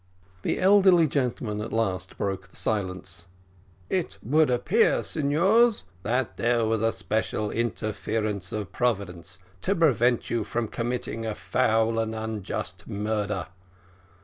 [0.41, 3.27] The elderly gentleman at last broke the silence.
[3.87, 10.43] "It would appear, signors, that there was an especial interference of Providence, to prevent you
[10.43, 13.45] from committing a foul and unjust murder.